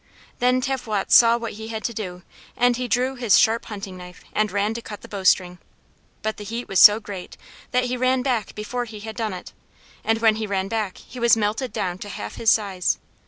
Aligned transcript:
Then 0.39 0.61
Tavwots 0.63 1.13
saw 1.13 1.37
what 1.37 1.51
he 1.51 1.67
had 1.67 1.83
to 1.83 1.93
do, 1.93 2.23
and 2.57 2.75
he 2.75 2.87
drew 2.87 3.13
his 3.13 3.37
sharp 3.37 3.65
hunting 3.65 3.97
knife 3.97 4.23
and 4.33 4.51
ran 4.51 4.73
to 4.73 4.81
cut 4.81 5.01
the 5.01 5.07
bowstring. 5.07 5.59
But 6.23 6.37
the 6.37 6.43
heat 6.43 6.67
was 6.67 6.79
so 6.79 6.99
great 6.99 7.37
that 7.69 7.83
he 7.85 7.95
ran 7.97 8.23
back 8.23 8.55
before 8.55 8.85
he 8.85 9.01
had 9.01 9.15
done 9.15 9.31
it; 9.31 9.53
and 10.03 10.17
when 10.17 10.37
he 10.37 10.47
ran 10.47 10.69
back 10.69 10.97
he 10.97 11.19
was 11.19 11.37
melted 11.37 11.71
down 11.71 11.99
to 11.99 12.09
half 12.09 12.37
his 12.37 12.49
size! 12.49 12.97